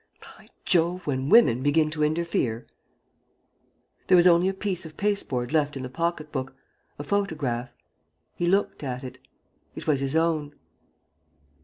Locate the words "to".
1.91-2.03